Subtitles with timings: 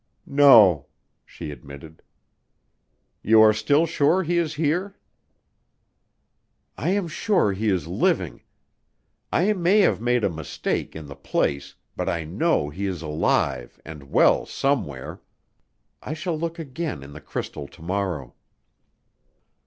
[0.25, 0.87] "No,"
[1.23, 2.01] she admitted.
[3.21, 4.97] "You are still sure he is here?"
[6.75, 8.41] "I am still sure he is living.
[9.31, 13.79] I may have made a mistake in the place, but I know he is alive
[13.85, 15.21] and well somewhere.
[16.01, 18.33] I shall look again in the crystal to morrow."